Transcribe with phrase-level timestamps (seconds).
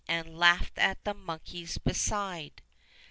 [0.07, 2.63] And laughed at the monkeys, beside.